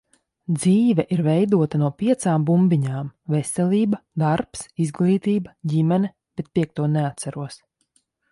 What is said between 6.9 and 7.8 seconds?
neatceros.